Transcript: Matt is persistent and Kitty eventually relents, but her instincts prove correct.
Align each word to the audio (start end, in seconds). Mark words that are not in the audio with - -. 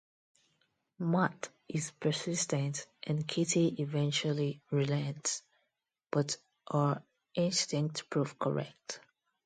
Matt 0.97 1.49
is 1.69 1.91
persistent 1.91 2.87
and 3.03 3.27
Kitty 3.27 3.75
eventually 3.83 4.59
relents, 4.71 5.43
but 6.09 6.37
her 6.71 7.03
instincts 7.35 8.01
prove 8.09 8.39
correct. 8.39 8.99